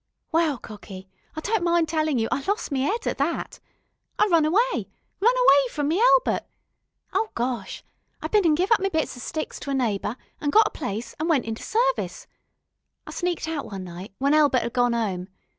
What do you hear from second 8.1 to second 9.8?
I bin an' give up me bits o' sticks to a